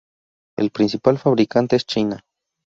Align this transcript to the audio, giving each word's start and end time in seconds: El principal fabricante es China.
El 0.57 0.71
principal 0.71 1.19
fabricante 1.19 1.75
es 1.75 1.85
China. 1.85 2.25